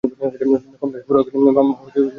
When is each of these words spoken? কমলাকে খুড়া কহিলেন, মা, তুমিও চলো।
কমলাকে 0.03 0.99
খুড়া 1.05 1.21
কহিলেন, 1.27 1.53
মা, 1.57 1.61
তুমিও 1.69 1.91
চলো। 1.93 2.09